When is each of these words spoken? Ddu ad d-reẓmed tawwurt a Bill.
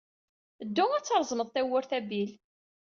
Ddu 0.67 0.85
ad 0.93 1.03
d-reẓmed 1.05 1.47
tawwurt 1.53 1.91
a 1.97 1.99
Bill. 2.09 2.31